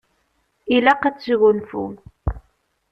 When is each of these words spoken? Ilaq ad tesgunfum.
Ilaq 0.75 1.01
ad 1.07 1.15
tesgunfum. 1.15 1.93